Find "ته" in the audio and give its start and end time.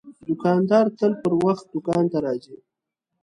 2.11-2.17